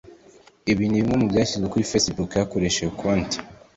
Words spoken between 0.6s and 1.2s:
Ibi ni bimwe